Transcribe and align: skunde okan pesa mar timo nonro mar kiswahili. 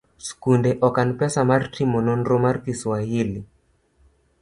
skunde 0.27 0.71
okan 0.87 1.09
pesa 1.19 1.41
mar 1.49 1.61
timo 1.73 1.97
nonro 2.07 2.35
mar 2.45 2.55
kiswahili. 2.65 3.41